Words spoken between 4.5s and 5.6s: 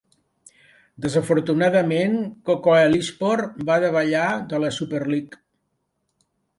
de la Superlig.